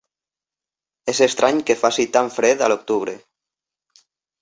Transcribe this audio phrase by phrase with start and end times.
[1.13, 3.19] És estrany que faci tant fred a l'octubre.